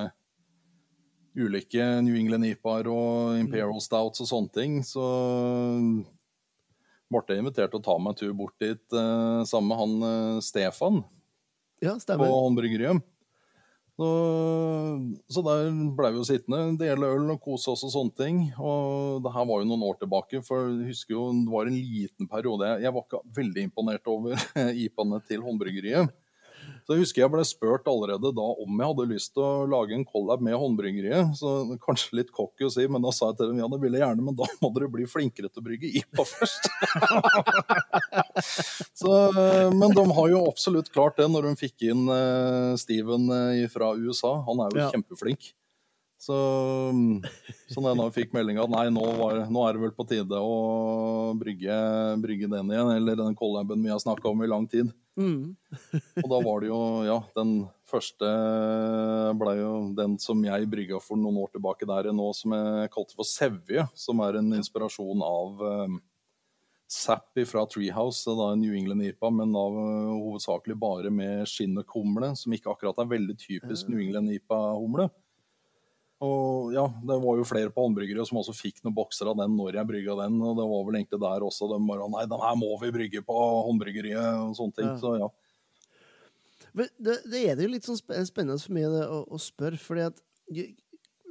[1.34, 4.78] ulike New England IPA-er og Imperial Stouts og sånne ting.
[4.86, 5.04] Så
[7.12, 11.02] ble inviterte å ta meg en tur bort dit eh, sammen med han eh, Stefan
[11.84, 13.02] Ja, på håndbryggeriet.
[13.94, 14.06] Så,
[15.30, 18.40] så der ble vi jo sittende, dele øl og kose oss og sånne ting.
[18.58, 21.78] Og det her var jo noen år tilbake, for jeg husker jo det var en
[21.78, 24.48] liten periode jeg var ikke veldig imponert over
[24.86, 26.10] IPA-ene til håndbryggeriet.
[26.84, 29.96] Så jeg husker jeg ble spurt allerede da om jeg hadde lyst til å lage
[29.96, 31.32] en collab med håndbryggeriet.
[31.38, 33.96] Så kanskje litt cocky å si, men da sa jeg til dem ja, det vil
[33.96, 36.68] jeg gjerne, men da må dere bli flinkere til å brygge IPA først.
[39.00, 39.12] så,
[39.72, 43.94] men de har jo absolutt klart det når de fikk inn eh, Steven eh, fra
[43.96, 44.36] USA.
[44.48, 44.90] Han er jo Ja.
[44.92, 45.54] kjempeflink.
[46.24, 46.36] Så,
[47.68, 50.38] så da jeg fikk meldinga at nei, nå, var, nå er det vel på tide
[50.40, 51.76] å brygge,
[52.22, 54.92] brygge den igjen, eller den collaben vi har snakka om i lang tid.
[55.20, 55.52] Mm.
[56.22, 57.52] Og da var det jo, ja, den
[57.86, 58.30] første
[59.38, 63.18] ble jo den som jeg brygga for noen år tilbake der nå, som jeg kalte
[63.18, 66.00] for Sevje, som er en inspirasjon av um,
[66.94, 72.56] Zapp fra Treehouse, da en New England IPA, men da hovedsakelig bare med skinnøkkumle, som
[72.56, 75.08] ikke akkurat er veldig typisk New England IPA-humle.
[76.24, 79.56] Og ja, det var jo flere på håndbryggere som også fikk noen bokser av den
[79.58, 82.44] når jeg brygga den, og det var vel egentlig der også de bare Nei, den
[82.44, 84.90] her må vi brygge på håndbryggeriet, og sånne ting.
[84.92, 84.96] Ja.
[85.02, 85.30] Så ja.
[86.74, 89.78] Men det, det er det jo litt sånn spennende for meg det, å, å spørre,
[89.80, 90.24] fordi at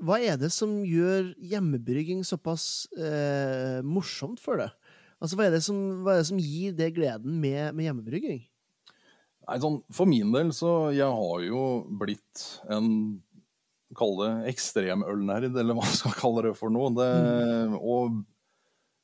[0.03, 4.71] Hva er det som gjør hjemmebrygging såpass eh, morsomt for deg?
[5.23, 8.41] Altså, hva er, det som, hva er det som gir det gleden med, med hjemmebrygging?
[9.43, 11.61] Nei, sånn, for min del så jeg har jo
[11.99, 12.89] blitt en
[13.97, 16.91] Kall det ekstremølnerd, eller hva man skal kalle det for noe.
[16.97, 17.09] Det,
[17.79, 18.19] Og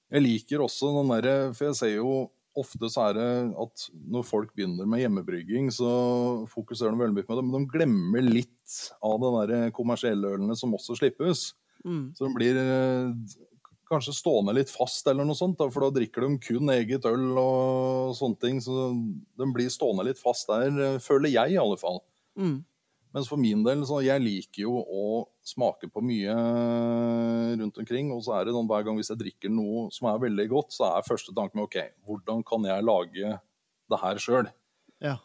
[0.10, 2.14] jeg liker også den derre For jeg ser jo
[2.60, 3.28] ofte så er det
[3.62, 5.90] at når folk begynner med hjemmebrygging, så
[6.52, 10.58] fokuserer de veldig mye på det, men de glemmer litt av de der kommersielle ølene
[10.60, 11.54] som også slippes.
[11.86, 12.10] Mm.
[12.18, 13.38] Så de blir eh,
[13.90, 18.18] kanskje stående litt fast, eller noe sånt, for da drikker de kun eget øl og
[18.18, 18.60] sånne ting.
[18.66, 18.90] Så
[19.40, 22.02] de blir stående litt fast der, føler jeg i alle fall.
[22.40, 22.60] Mm.
[23.16, 25.06] Mens for min del, så jeg liker jo å
[25.46, 26.36] smake på mye
[27.58, 28.12] rundt omkring.
[28.14, 30.76] Og så er det sånn hver gang hvis jeg drikker noe som er veldig godt,
[30.76, 33.40] så er første tanken OK, hvordan kan jeg lage
[33.90, 34.52] det her sjøl?
[35.02, 35.18] Ja.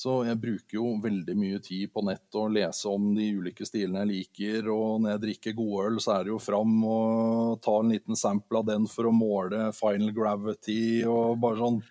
[0.00, 4.00] Så jeg bruker jo veldig mye tid på nett og lese om de ulike stilene
[4.02, 4.70] jeg liker.
[4.72, 8.62] Og når jeg drikker godøl, så er det jo fram og ta en liten sample
[8.62, 11.82] av den for å måle final gravity og bare sånn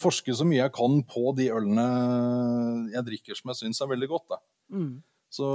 [0.00, 1.84] Forske så mye jeg kan på de ølene
[2.94, 4.38] jeg drikker som jeg syns er veldig godt.
[4.72, 5.02] Mm.
[5.32, 5.46] Så,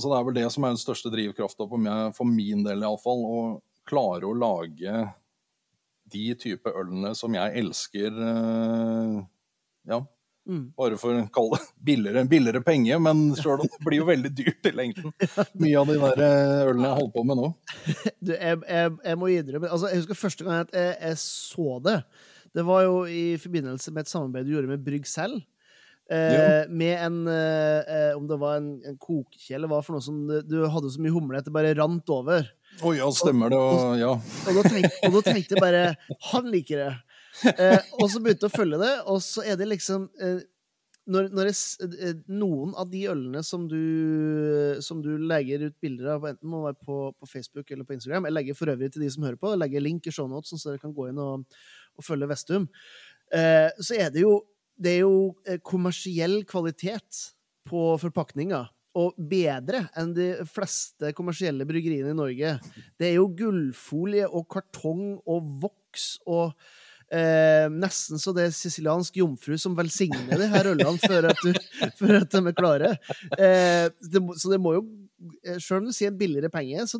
[0.00, 3.24] så det er vel det som er den største drivkrafta for min del iallfall.
[3.24, 3.40] Å
[3.88, 4.94] klare å lage
[6.10, 8.16] de type ølene som jeg elsker.
[8.30, 9.20] eh,
[9.90, 10.00] Ja,
[10.48, 10.72] Mm.
[10.74, 14.30] bare for å kalle det billigere, billigere penger, men sjøl om det blir jo veldig
[14.34, 15.12] dyrt i lengden.
[15.60, 17.50] Mye av de der eh, ølene jeg holder på med nå.
[18.24, 21.98] Du, jeg, jeg, jeg må innrømme altså, Jeg husker første gang jeg, jeg så det.
[22.56, 25.40] Det var jo i forbindelse med et samarbeid du gjorde med Brygg selv.
[26.10, 30.02] Eh, Med en eh, eh, Om det var en, en kokekje eller hva for noe
[30.02, 32.48] som du, hadde så mye humle at det bare rant over.
[32.82, 33.60] Å ja, stemmer det.
[33.60, 34.16] Og, ja.
[34.50, 35.84] Og da tenkte, og da tenkte jeg bare
[36.32, 36.94] Han liker det.
[37.54, 40.40] Eh, og så begynte jeg å følge det, og så er det liksom eh,
[41.10, 43.78] når, når jeg, eh, Noen av de ølene som du,
[44.84, 48.26] som du legger ut bilder av, enten må være på, på Facebook eller på Instagram
[48.28, 50.72] Jeg legger for øvrig til de som hører på, jeg legger link i shownotes, så
[50.72, 51.46] dere kan gå inn og,
[51.98, 52.68] og følge Vestum.
[53.34, 54.34] Eh, så er det jo,
[54.80, 57.24] det er jo eh, kommersiell kvalitet
[57.68, 58.64] på forpakninga.
[58.98, 62.56] Og bedre enn de fleste kommersielle bryggeriene i Norge.
[62.98, 66.56] Det er jo gullfolie og kartong og voks og
[67.14, 71.54] eh, nesten så det er siciliansk jomfru som velsigner de her ølene før at, du,
[72.00, 72.90] før at de er klare.
[73.38, 74.84] Eh, det, så det må jo
[75.20, 76.98] Sjøl Selv om du sier billigere penger, så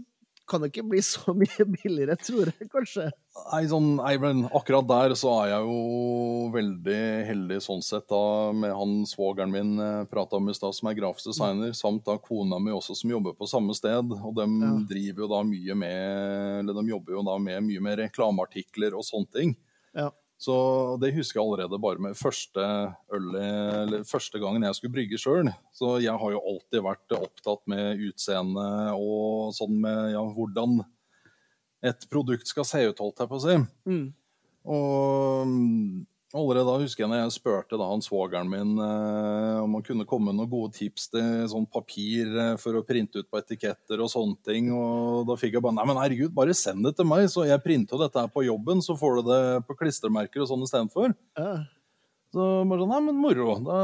[0.50, 3.06] kan det ikke bli så mye billigere, tror jeg kanskje.
[3.52, 6.98] Nei, sånn, men akkurat der så er jeg jo veldig
[7.30, 8.20] heldig sånn sett da,
[8.56, 12.18] med han svogeren min eh, prata om i stad, som er grafisk designer, samt da
[12.22, 14.10] kona mi også som jobber på samme sted.
[14.18, 14.72] Og de Ja.
[14.90, 19.06] driver jo da mye med Eller de jobber jo da med mye med reklameartikler og
[19.06, 19.54] sånne ting.
[19.96, 20.10] Ja.
[20.40, 20.55] Så
[21.03, 22.62] det husker jeg allerede bare med første
[23.12, 23.35] ølet,
[23.83, 25.50] eller første gangen jeg skulle brygge sjøl.
[25.76, 28.64] Så jeg har jo alltid vært opptatt med utseende
[28.96, 30.81] og sånn med ja, hvordan
[31.90, 33.59] et produkt skal se ut, holdt jeg på å si.
[33.88, 34.07] Mm.
[34.72, 35.53] Og
[36.38, 40.07] allerede da husker jeg når jeg spurte da han svogeren min eh, om han kunne
[40.09, 44.03] komme med noen gode tips til sånn papir eh, for å printe ut på etiketter
[44.03, 44.71] og sånne ting.
[44.75, 47.62] Og da fikk jeg bare Nei, men herregud, bare send det til meg, så jeg
[47.64, 51.14] printer jo dette her på jobben, så får du det på klistremerker og sånn istedenfor.
[51.38, 51.53] Ja.
[52.31, 53.57] Så bare sånn, nei, men moro.
[53.66, 53.79] Da,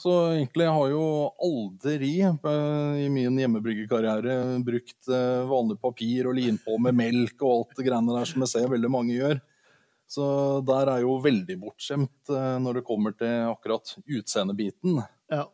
[0.00, 1.08] så egentlig har jeg jo
[1.44, 7.52] aldri eh, i min hjemmebryggekarriere brukt eh, vanlig papir og lim på med melk og
[7.52, 9.42] alt det greiene der som jeg ser veldig mange gjør.
[10.06, 10.24] Så
[10.66, 15.00] der er jo veldig bortskjemt eh, når det kommer til akkurat utseendebiten.
[15.32, 15.46] Ja.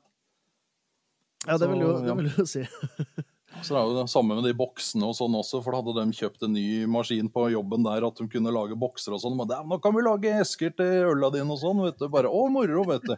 [1.46, 2.66] Ja, det Så, vil jo, det vil jo si.
[3.60, 6.04] Så det er jo det samme med de boksene og sånn også, for da hadde
[6.08, 9.36] de kjøpt en ny maskin på jobben der at de kunne lage bokser og sånn.
[9.36, 12.06] Men nå kan vi lage esker til øla dine og sånn, vet du.
[12.12, 13.14] Bare å, moro, vet du.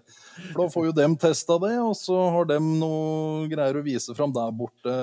[0.50, 4.16] For da får jo dem testa det, og så har dem noe greier å vise
[4.18, 4.96] fram der borte.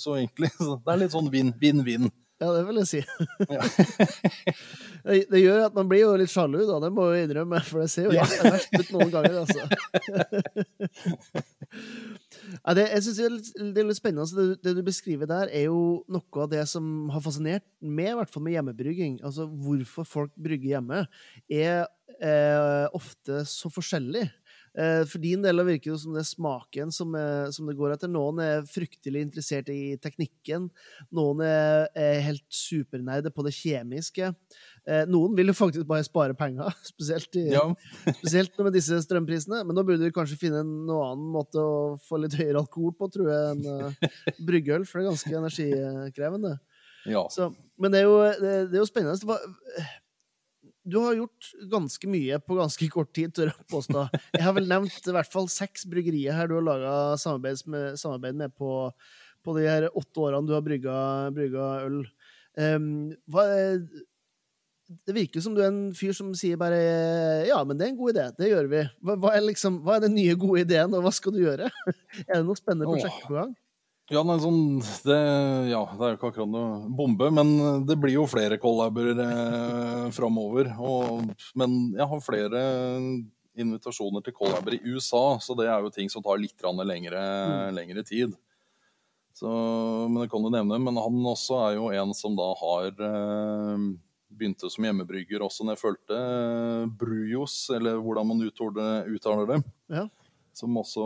[0.00, 2.10] Så egentlig, det er litt sånn vinn-vinn-vinn.
[2.38, 3.00] Ja, det vil jeg si.
[3.50, 3.62] Ja.
[5.08, 6.76] Det, det gjør at man blir jo litt sjalu, da.
[6.82, 8.24] Det må jeg innrømme, for det ser jo Ja.
[8.28, 9.62] jævlig verst ut noen ganger, altså.
[12.58, 14.24] Ja, det, jeg synes det, er litt, det er litt spennende.
[14.24, 18.10] Altså, det, det du beskriver der, er jo noe av det som har fascinert meg,
[18.12, 19.18] i hvert fall med hjemmebrygging.
[19.24, 21.02] Altså hvorfor folk brygger hjemme,
[21.52, 21.86] er
[22.18, 24.26] eh, ofte så forskjellig.
[24.78, 27.96] Eh, for din del virker det som det er smaken som, er, som det går
[27.96, 28.10] etter.
[28.12, 30.68] Noen er fryktelig interessert i teknikken.
[31.18, 34.30] Noen er, er helt supernerde på det kjemiske.
[34.88, 37.64] Eh, noen vil jo faktisk bare spare penger, spesielt, i, Ja.
[38.20, 39.64] spesielt med disse strømprisene.
[39.66, 43.10] Men da burde vi kanskje finne en annen måte å få litt høyere alkohol på,
[43.12, 44.10] tror jeg, enn uh,
[44.46, 46.54] bryggeøl, for det er ganske energikrevende.
[47.08, 47.26] ja.
[47.34, 49.18] Så, men det er, jo, det, det er jo spennende.
[50.88, 54.06] Du har gjort ganske mye på ganske kort tid, tør jeg påstå.
[54.36, 57.98] Jeg har vel nevnt i hvert fall seks bryggerier her du har laga samarbeid med,
[58.00, 58.70] samarbeid med på,
[59.44, 60.98] på de her åtte årene du har brygga,
[61.36, 61.98] brygga øl.
[62.58, 62.88] Um,
[63.30, 63.44] hva,
[64.88, 66.78] det virker som du er en fyr som sier bare
[67.48, 68.26] Ja, men det er en god idé.
[68.38, 68.82] Det gjør vi.
[69.04, 71.68] Hva, hva, er, liksom, hva er den nye gode ideen, og hva skal du gjøre?
[72.28, 73.52] Er det noe spennende prosjekt på gang?
[74.08, 75.16] Ja, nei, sånn, det,
[75.68, 77.50] ja, det er jo ikke akkurat noe bombe, men
[77.84, 80.70] det blir jo flere collaber eh, framover.
[81.60, 82.62] Men jeg har flere
[83.58, 86.56] invitasjoner til collaber i USA, så det er jo ting som tar litt
[86.88, 87.76] lengre, mm.
[87.76, 88.32] lengre tid.
[89.38, 89.48] Så,
[90.08, 90.80] men det kan du nevne.
[90.82, 93.84] Men han også er jo en som da har eh,
[94.28, 99.60] begynte som hjemmebrygger også når jeg fulgte eh, Brujos, eller hvordan man uttaler det
[99.92, 100.08] Ja.
[100.56, 101.04] som også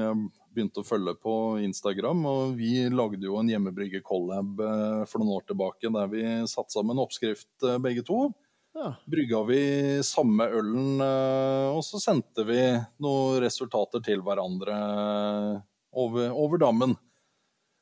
[0.00, 0.16] jeg
[0.58, 2.24] begynte å følge på Instagram.
[2.28, 7.00] Og vi lagde jo en hjemmebrygge-collab eh, for noen år tilbake der vi satte sammen
[7.00, 8.26] oppskrift eh, begge to.
[8.74, 8.92] ja.
[9.10, 9.62] Brygga vi
[10.06, 12.60] samme ølen, eh, og så sendte vi
[13.04, 14.78] noen resultater til hverandre
[15.94, 16.98] over, over dammen.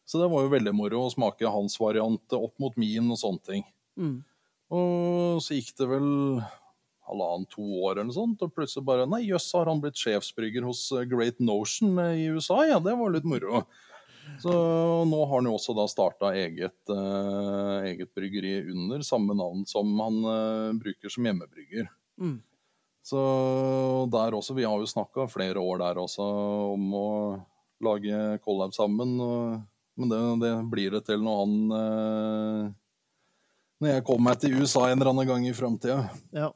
[0.06, 3.48] Så det var jo veldig moro å smake hans variant opp mot min og sånne
[3.48, 3.66] ting.
[3.98, 4.20] Mm.
[4.76, 6.06] Og så gikk det vel
[7.06, 10.66] halvannen, to år eller noe sånt, og plutselig bare Nei, jøss, har han blitt sjefsbrygger
[10.66, 12.62] hos eh, Great Notion eh, i USA?
[12.68, 13.64] Ja, det var litt moro.
[14.42, 14.52] Så
[15.06, 19.92] nå har han jo også da starta eget, uh, eget bryggeri under samme navn som
[20.02, 21.88] han uh, bruker som hjemmebrygger.
[22.20, 22.40] Mm.
[23.06, 23.20] Så
[24.12, 26.26] der også, vi har jo snakka flere år der også
[26.74, 27.08] om å
[27.86, 29.14] lage collab sammen.
[29.22, 29.62] Og,
[29.96, 32.74] men det, det blir det til når han uh,
[33.80, 36.08] Når jeg kommer meg til USA en eller annen gang i framtida.
[36.34, 36.52] ja.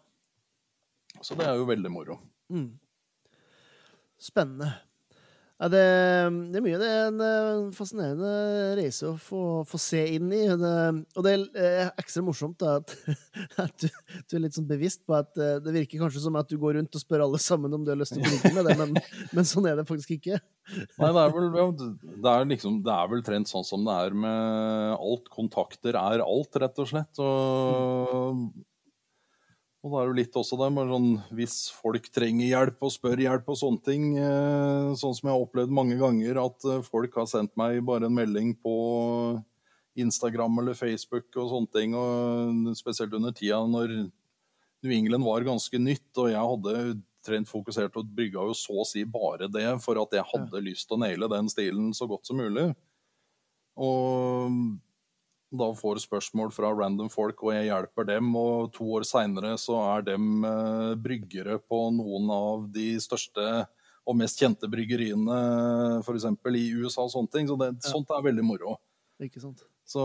[1.21, 2.21] Så det er jo veldig moro.
[2.53, 2.71] Mm.
[4.21, 4.73] Spennende.
[5.61, 5.81] Ja, det,
[6.55, 6.79] det er mye.
[6.81, 8.31] Det er en eh, fascinerende
[8.79, 10.47] reise å få, få se inn i.
[10.57, 10.77] Det,
[11.21, 12.95] og det er ekstra morsomt da, at,
[13.67, 13.91] at du,
[14.25, 16.79] du er litt sånn bevisst på at eh, det virker kanskje som at du går
[16.79, 18.97] rundt og spør alle sammen om du har lyst til å bli med det, men,
[19.37, 20.41] men sånn er det faktisk ikke.
[20.71, 24.17] Nei, det er vel det er liksom, det er vel trent sånn som det er
[24.25, 25.29] med alt.
[25.35, 27.21] Kontakter er alt, rett og slett.
[27.21, 28.47] Og,
[29.81, 33.23] og det er jo litt også det med sånn, hvis folk trenger hjelp og spør
[33.25, 37.17] hjelp og sånne ting, eh, sånn som jeg har opplevd mange ganger, at eh, folk
[37.17, 38.75] har sendt meg bare en melding på
[40.01, 43.95] Instagram eller Facebook og sånne ting, og spesielt under tida når
[44.85, 46.77] New England var ganske nytt, og jeg hadde
[47.25, 50.89] trent fokusert og brygga jo så å si bare det for at jeg hadde lyst
[50.89, 52.71] til å naile den stilen så godt som mulig.
[53.81, 54.53] Og
[55.51, 58.31] da får spørsmål fra random folk, og jeg hjelper dem.
[58.39, 63.47] Og to år seinere så er dem eh, bryggere på noen av de største
[64.07, 65.41] og mest kjente bryggeriene,
[66.01, 66.25] f.eks.
[66.57, 67.51] i USA og sånne ting.
[67.51, 68.79] Så det, sånt er veldig moro.
[69.23, 69.63] Ikke sant?
[69.87, 70.05] Så,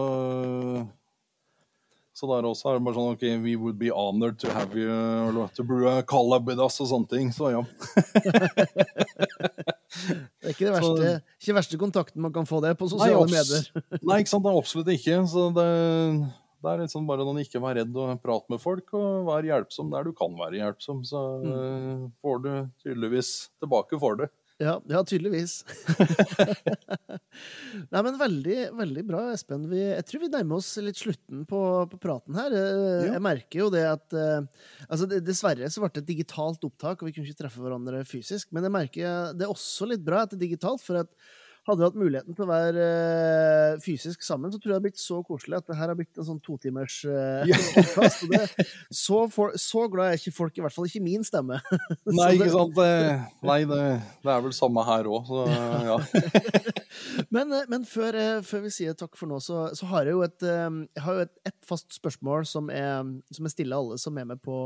[2.14, 5.48] så der også er det bare sånn OK, we would be honored to have you
[5.56, 7.32] to brew a collab with us og sånne ting.
[7.34, 7.64] Så ja.
[9.94, 11.12] Det er ikke det Så- verste,
[11.42, 13.68] ikke verste kontakten man kan få det på sosiale nei, medier.
[14.10, 14.44] Nei, ikke sant.
[14.46, 15.20] Det er absolutt ikke.
[15.32, 15.68] Så det,
[16.66, 19.94] det er liksom bare noen ikke vær redd å prate med folk, og vær hjelpsom
[19.94, 21.04] der du kan være hjelpsom.
[21.08, 22.02] Så mm.
[22.26, 22.52] får du
[22.84, 24.32] tydeligvis tilbake for det.
[24.62, 25.66] Ja, ja tydeligvis.
[27.92, 29.66] Nei, men veldig, veldig bra, Espen.
[29.68, 32.56] Vi, jeg tror vi nærmer oss litt slutten på, på praten her.
[32.56, 37.02] Jeg, jeg merker jo det at uh, altså Dessverre så ble det et digitalt opptak,
[37.02, 38.54] og vi kunne ikke treffe hverandre fysisk.
[38.56, 41.12] Men jeg merker det er også litt bra at det er digitalt, for at
[41.66, 44.86] hadde vi hatt muligheten til å være uh, fysisk sammen, så tror jeg det hadde
[44.86, 47.58] blitt så koselig at det her har blitt en sånn totimers uh, ja.
[47.96, 48.26] podkast.
[48.94, 49.22] Så,
[49.62, 51.58] så, glad er ikke folk, i hvert fall ikke min stemme.
[52.20, 52.76] Nei, ikke sant.
[52.78, 52.90] Det,
[53.46, 53.80] nei, det,
[54.22, 55.46] det, er vel samme her òg, så
[55.86, 55.98] ja.
[57.36, 60.26] men, eh, men før, før, vi sier takk for nå, så, så har jeg jo
[60.26, 64.22] et, jeg har jo et, et fast spørsmål som jeg, som jeg stiller alle som
[64.22, 64.60] er med på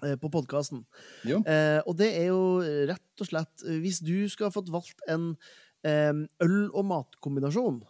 [0.00, 0.86] på podkasten.
[1.28, 5.34] Eh, og det er jo rett og slett Hvis du skulle ha fått valgt en
[5.82, 7.80] øl- og matkombinasjon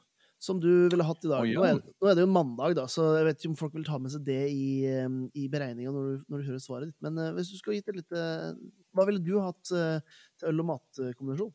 [0.42, 1.46] som du ville hatt i dag.
[1.54, 3.86] Nå, er, nå, er, det jo mandag, da, så jeg vet ikke om folk vil
[3.86, 4.90] ta med seg det i,
[5.38, 6.98] i beregninga når, når, du hører svaret ditt.
[7.04, 8.50] Men uh, hvis du skulle gitt det litt uh,
[8.90, 11.52] Hva ville du hatt uh, til øl- og matkombinasjon?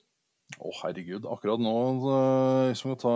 [0.55, 1.27] Å, oh, herregud.
[1.27, 1.73] Akkurat nå,
[2.69, 3.15] hvis vi ta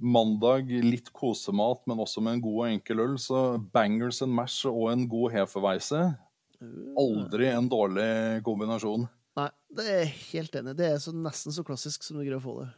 [0.00, 3.42] mandag, litt kosemat, men også med en god og enkel øl, så
[3.74, 6.00] bangers and mash og en god hefeweise.
[6.96, 8.08] Aldri en dårlig
[8.48, 9.04] kombinasjon.
[9.36, 10.74] Nei, det er jeg helt enig.
[10.78, 12.70] Det er så, nesten så klassisk som du greier å få det.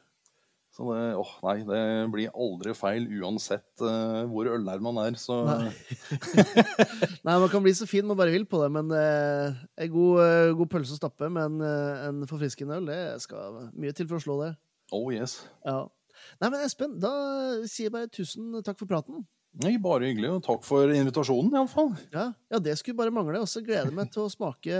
[0.74, 1.80] Så det, åh, nei, det
[2.12, 5.72] blir aldri feil uansett uh, hvor ølnær man er, så nei.
[7.26, 7.34] nei.
[7.34, 10.52] man kan bli så fin man bare vil på det, men uh, en god, uh,
[10.60, 11.64] god pølse å stappe med en,
[12.10, 14.52] en forfriskende øl, det skal mye til for å slå det.
[14.94, 15.40] Oh yes.
[15.66, 15.80] Ja.
[16.38, 17.12] Nei, men Espen, da
[17.64, 19.26] sier jeg bare tusen takk for praten.
[19.64, 21.90] Nei, Bare hyggelig, og takk for invitasjonen, iallfall.
[22.14, 23.40] Ja, ja, det skulle bare mangle.
[23.42, 24.78] Og så gleder jeg meg til å smake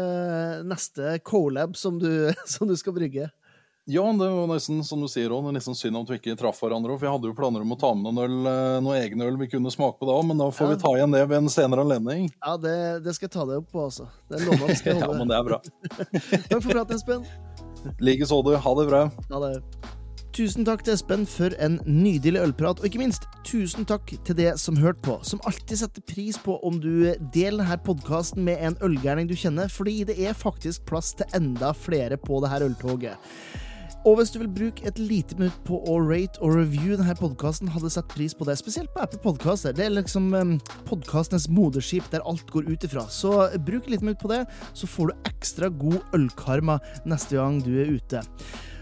[0.68, 3.26] neste colab som du, som du skal brygge.
[3.91, 6.93] Ja, det var nesten som du sier også, nesten synd at vi ikke traff hverandre.
[6.99, 9.39] For jeg hadde jo planer om å ta med noen, øl, eh, noen egen øl
[9.41, 10.74] vi kunne smake på da, men da får ja.
[10.74, 12.29] vi ta igjen det ved en senere anledning.
[12.37, 14.11] Ja, det, det skal jeg ta deg opp på, altså.
[14.29, 15.62] Det er lover skal ja, men det er bra.
[16.53, 17.24] Takk for praten, Espen.
[18.05, 18.59] Likeså, du.
[18.61, 19.07] Ha det bra.
[19.33, 19.55] Ha det.
[20.39, 24.53] Tusen takk til Espen for en nydelig ølprat, og ikke minst tusen takk til det
[24.62, 28.76] som hørte på, som alltid setter pris på om du deler denne podkasten med en
[28.86, 33.18] ølgærning du kjenner, fordi det er faktisk plass til enda flere på det her øltoget.
[34.07, 37.74] Og hvis du vil bruke et lite minutt på å rate og review denne podkasten,
[37.74, 39.74] hadde sett pris på det, spesielt på Apple Podcaster.
[39.74, 43.09] Det er liksom um, podkastenes moderskip der alt går ut ifra.
[43.11, 46.78] Så bruk et lite minutt på det, så får du ekstra god ølkarma
[47.11, 48.22] neste gang du er ute.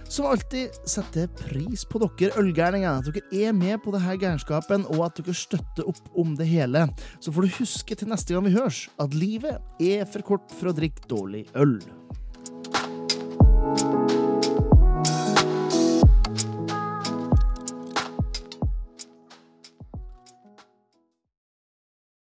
[0.08, 5.02] Som alltid setter pris på dere ølgærninger, at dere er med på denne gærenskapen, og
[5.08, 6.86] at dere støtter opp om det hele.
[7.20, 10.70] Så får du huske til neste gang vi høres, at livet er for kort for
[10.70, 11.78] å drikke dårlig øl.